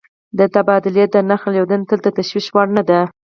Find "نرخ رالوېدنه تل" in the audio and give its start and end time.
1.29-1.99